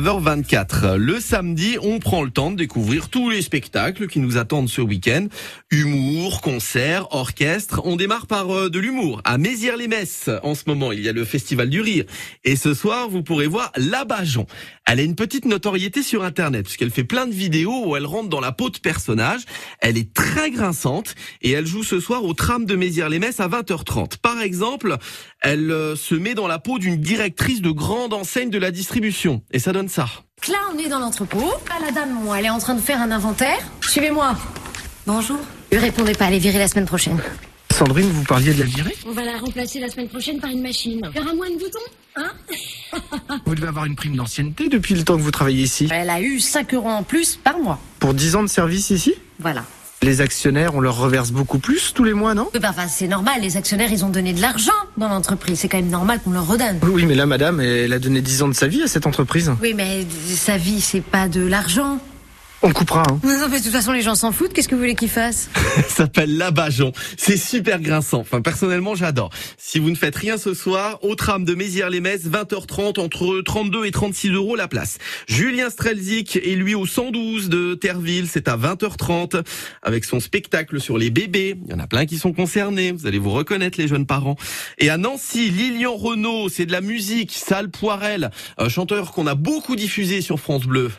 9h24. 0.00 0.94
Le 0.94 1.18
samedi, 1.18 1.76
on 1.82 1.98
prend 1.98 2.22
le 2.22 2.30
temps 2.30 2.52
de 2.52 2.56
découvrir 2.56 3.08
tous 3.08 3.30
les 3.30 3.42
spectacles 3.42 4.06
qui 4.06 4.20
nous 4.20 4.36
attendent 4.36 4.68
ce 4.68 4.80
week-end. 4.80 5.26
Humour, 5.72 6.40
concerts, 6.40 7.12
orchestre. 7.12 7.80
On 7.82 7.96
démarre 7.96 8.28
par 8.28 8.48
euh, 8.48 8.70
de 8.70 8.78
l'humour. 8.78 9.20
À 9.24 9.38
Mézières-les-Messes, 9.38 10.30
en 10.44 10.54
ce 10.54 10.62
moment, 10.68 10.92
il 10.92 11.00
y 11.00 11.08
a 11.08 11.12
le 11.12 11.24
Festival 11.24 11.68
du 11.68 11.80
Rire. 11.80 12.04
Et 12.44 12.54
ce 12.54 12.74
soir, 12.74 13.08
vous 13.08 13.24
pourrez 13.24 13.48
voir 13.48 13.72
Labajon. 13.74 14.46
Elle 14.86 15.00
a 15.00 15.02
une 15.02 15.16
petite 15.16 15.46
notoriété 15.46 16.04
sur 16.04 16.22
Internet, 16.22 16.66
puisqu'elle 16.66 16.92
fait 16.92 17.02
plein 17.02 17.26
de 17.26 17.34
vidéos 17.34 17.88
où 17.88 17.96
elle 17.96 18.06
rentre 18.06 18.28
dans 18.28 18.40
la 18.40 18.52
peau 18.52 18.70
de 18.70 18.78
personnages. 18.78 19.42
Elle 19.80 19.98
est 19.98 20.14
très 20.14 20.52
grinçante 20.52 21.16
et 21.42 21.50
elle 21.50 21.66
joue 21.66 21.82
ce 21.82 21.98
soir 21.98 22.24
au 22.24 22.34
tram 22.34 22.66
de 22.66 22.76
Mézières-les-Messes 22.76 23.40
à 23.40 23.48
20h30. 23.48 24.18
Par 24.18 24.40
exemple, 24.42 24.96
elle 25.40 25.70
euh, 25.70 25.96
se 25.96 26.14
met 26.14 26.34
dans 26.34 26.48
la 26.48 26.58
peau 26.58 26.78
d'une 26.78 26.96
directrice 26.96 27.62
de 27.62 27.70
grande 27.70 28.12
enseigne 28.12 28.50
de 28.50 28.58
la 28.58 28.70
distribution. 28.70 29.42
Et 29.50 29.58
ça 29.58 29.72
donne 29.72 29.88
ça. 29.88 30.08
Là, 30.48 30.58
on 30.74 30.78
est 30.78 30.88
dans 30.88 30.98
l'entrepôt. 30.98 31.52
Ah, 31.70 31.84
la 31.84 31.92
dame, 31.92 32.12
moi, 32.22 32.38
elle 32.38 32.46
est 32.46 32.50
en 32.50 32.58
train 32.58 32.74
de 32.74 32.80
faire 32.80 33.00
un 33.00 33.10
inventaire. 33.10 33.58
Suivez-moi. 33.80 34.36
Bonjour. 35.06 35.38
Ne 35.72 35.78
répondez 35.78 36.14
pas, 36.14 36.26
elle 36.26 36.34
est 36.34 36.38
virée 36.38 36.58
la 36.58 36.68
semaine 36.68 36.86
prochaine. 36.86 37.20
Sandrine, 37.72 38.08
vous 38.08 38.24
parliez 38.24 38.52
de 38.54 38.60
la 38.60 38.66
virer 38.66 38.96
On 39.06 39.12
va 39.12 39.24
la 39.24 39.38
remplacer 39.38 39.78
la 39.78 39.88
semaine 39.88 40.08
prochaine 40.08 40.40
par 40.40 40.50
une 40.50 40.62
machine. 40.62 41.00
Il 41.14 41.16
y 41.16 41.22
aura 41.22 41.34
moins 41.34 41.48
de 41.48 41.58
boutons, 41.58 41.78
hein? 42.16 42.32
Vous 43.46 43.54
devez 43.54 43.68
avoir 43.68 43.84
une 43.84 43.94
prime 43.94 44.16
d'ancienneté 44.16 44.68
depuis 44.68 44.94
le 44.94 45.04
temps 45.04 45.16
que 45.16 45.22
vous 45.22 45.30
travaillez 45.30 45.62
ici. 45.62 45.88
Elle 45.92 46.10
a 46.10 46.20
eu 46.20 46.40
5 46.40 46.74
euros 46.74 46.88
en 46.88 47.04
plus 47.04 47.36
par 47.36 47.58
mois. 47.58 47.78
Pour 48.00 48.14
10 48.14 48.36
ans 48.36 48.42
de 48.42 48.48
service 48.48 48.90
ici? 48.90 49.14
Voilà. 49.38 49.64
Les 50.00 50.20
actionnaires, 50.20 50.76
on 50.76 50.80
leur 50.80 50.96
reverse 50.96 51.32
beaucoup 51.32 51.58
plus 51.58 51.92
tous 51.92 52.04
les 52.04 52.12
mois, 52.12 52.32
non? 52.32 52.48
Bah, 52.54 52.68
enfin, 52.70 52.86
c'est 52.88 53.08
normal, 53.08 53.40
les 53.42 53.56
actionnaires, 53.56 53.90
ils 53.90 54.04
ont 54.04 54.10
donné 54.10 54.32
de 54.32 54.40
l'argent 54.40 54.70
dans 54.96 55.08
l'entreprise. 55.08 55.58
C'est 55.58 55.68
quand 55.68 55.78
même 55.78 55.90
normal 55.90 56.20
qu'on 56.22 56.30
leur 56.30 56.46
redonne. 56.46 56.78
Oui, 56.82 57.04
mais 57.04 57.16
là, 57.16 57.26
madame, 57.26 57.60
elle 57.60 57.92
a 57.92 57.98
donné 57.98 58.20
10 58.20 58.42
ans 58.42 58.48
de 58.48 58.54
sa 58.54 58.68
vie 58.68 58.82
à 58.82 58.86
cette 58.86 59.06
entreprise. 59.06 59.52
Oui, 59.60 59.74
mais 59.74 60.06
sa 60.28 60.56
vie, 60.56 60.80
c'est 60.80 61.00
pas 61.00 61.26
de 61.26 61.44
l'argent. 61.44 61.98
On 62.60 62.72
coupera, 62.72 63.04
hein. 63.08 63.20
Non, 63.22 63.48
mais 63.48 63.60
de 63.60 63.64
toute 63.64 63.72
façon, 63.72 63.92
les 63.92 64.02
gens 64.02 64.16
s'en 64.16 64.32
foutent. 64.32 64.52
Qu'est-ce 64.52 64.66
que 64.66 64.74
vous 64.74 64.80
voulez 64.80 64.96
qu'ils 64.96 65.08
fassent? 65.08 65.48
Ça 65.54 65.82
s'appelle 65.82 66.36
Labajon. 66.36 66.90
C'est 67.16 67.36
super 67.36 67.80
grinçant. 67.80 68.18
Enfin, 68.18 68.40
personnellement, 68.40 68.96
j'adore. 68.96 69.30
Si 69.56 69.78
vous 69.78 69.90
ne 69.90 69.94
faites 69.94 70.16
rien 70.16 70.38
ce 70.38 70.54
soir, 70.54 70.98
au 71.04 71.14
tram 71.14 71.44
de 71.44 71.54
Mézières-les-Messes, 71.54 72.26
20h30, 72.26 72.98
entre 72.98 73.42
32 73.42 73.84
et 73.84 73.92
36 73.92 74.30
euros 74.30 74.56
la 74.56 74.66
place. 74.66 74.98
Julien 75.28 75.70
Strelzik 75.70 76.34
est 76.34 76.56
lui 76.56 76.74
au 76.74 76.84
112 76.84 77.48
de 77.48 77.74
Terville. 77.74 78.26
C'est 78.28 78.48
à 78.48 78.56
20h30 78.56 79.44
avec 79.82 80.04
son 80.04 80.18
spectacle 80.18 80.80
sur 80.80 80.98
les 80.98 81.10
bébés. 81.10 81.56
Il 81.64 81.70
y 81.70 81.74
en 81.74 81.78
a 81.78 81.86
plein 81.86 82.06
qui 82.06 82.18
sont 82.18 82.32
concernés. 82.32 82.90
Vous 82.90 83.06
allez 83.06 83.18
vous 83.18 83.30
reconnaître, 83.30 83.78
les 83.78 83.86
jeunes 83.86 84.06
parents. 84.06 84.36
Et 84.78 84.90
à 84.90 84.96
Nancy, 84.96 85.50
Lilian 85.50 85.94
Renault, 85.94 86.48
c'est 86.48 86.66
de 86.66 86.72
la 86.72 86.80
musique. 86.80 87.32
Sale 87.32 87.70
Poirel, 87.70 88.32
un 88.58 88.68
chanteur 88.68 89.12
qu'on 89.12 89.28
a 89.28 89.36
beaucoup 89.36 89.76
diffusé 89.76 90.22
sur 90.22 90.40
France 90.40 90.64
Bleu. 90.64 90.90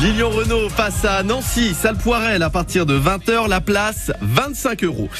Lilian 0.00 0.30
Renault 0.30 0.68
passe 0.74 1.04
à 1.04 1.22
Nancy, 1.22 1.74
salle 1.74 1.98
Poirel 1.98 2.42
à 2.42 2.48
partir 2.48 2.86
de 2.86 2.98
20h, 2.98 3.50
la 3.50 3.60
place 3.60 4.10
25 4.22 4.84
euros. 4.84 5.10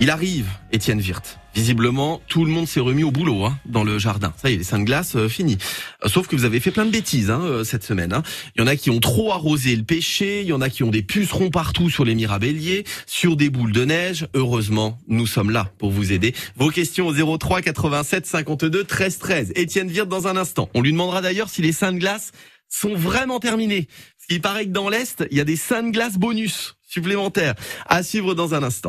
Il 0.00 0.08
arrive, 0.08 0.48
Étienne 0.72 0.98
Wirth. 0.98 1.38
Visiblement, 1.54 2.22
tout 2.26 2.46
le 2.46 2.50
monde 2.50 2.66
s'est 2.66 2.80
remis 2.80 3.04
au 3.04 3.10
boulot 3.10 3.44
hein, 3.44 3.58
dans 3.66 3.84
le 3.84 3.98
jardin. 3.98 4.32
Ça 4.40 4.48
y 4.48 4.54
est, 4.54 4.56
les 4.56 4.64
seins 4.64 4.78
de 4.78 4.84
glace, 4.84 5.14
euh, 5.14 5.28
fini. 5.28 5.58
Euh, 6.02 6.08
sauf 6.08 6.26
que 6.26 6.36
vous 6.36 6.46
avez 6.46 6.58
fait 6.58 6.70
plein 6.70 6.86
de 6.86 6.90
bêtises 6.90 7.30
hein, 7.30 7.42
euh, 7.42 7.64
cette 7.64 7.84
semaine. 7.84 8.14
Hein. 8.14 8.22
Il 8.56 8.62
y 8.62 8.64
en 8.64 8.66
a 8.66 8.76
qui 8.76 8.88
ont 8.88 8.98
trop 8.98 9.30
arrosé 9.30 9.76
le 9.76 9.82
pêcher, 9.82 10.40
il 10.40 10.46
y 10.46 10.54
en 10.54 10.62
a 10.62 10.70
qui 10.70 10.84
ont 10.84 10.90
des 10.90 11.02
pucerons 11.02 11.50
partout 11.50 11.90
sur 11.90 12.06
les 12.06 12.14
mirabelliers, 12.14 12.84
sur 13.06 13.36
des 13.36 13.50
boules 13.50 13.72
de 13.72 13.84
neige. 13.84 14.26
Heureusement, 14.32 14.98
nous 15.06 15.26
sommes 15.26 15.50
là 15.50 15.70
pour 15.76 15.90
vous 15.90 16.12
aider. 16.12 16.34
Vos 16.56 16.70
questions 16.70 17.08
au 17.08 17.36
03 17.36 17.60
87 17.60 18.24
52 18.24 18.84
13 18.84 19.18
13. 19.18 19.52
Étienne 19.54 19.88
Wirth 19.88 20.08
dans 20.08 20.28
un 20.28 20.38
instant. 20.38 20.70
On 20.72 20.80
lui 20.80 20.92
demandera 20.92 21.20
d'ailleurs 21.20 21.50
si 21.50 21.60
les 21.60 21.72
seins 21.72 21.92
de 21.92 21.98
glace 21.98 22.32
sont 22.70 22.94
vraiment 22.94 23.40
terminés. 23.40 23.88
Il 24.30 24.40
paraît 24.40 24.64
que 24.64 24.70
dans 24.70 24.88
l'Est, 24.88 25.26
il 25.30 25.36
y 25.36 25.40
a 25.40 25.44
des 25.44 25.56
de 25.56 25.90
glace 25.90 26.16
bonus 26.16 26.76
supplémentaires 26.86 27.54
à 27.86 28.02
suivre 28.02 28.34
dans 28.34 28.54
un 28.54 28.62
instant. 28.62 28.88